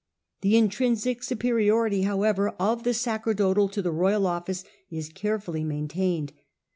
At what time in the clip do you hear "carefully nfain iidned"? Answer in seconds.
5.09-6.31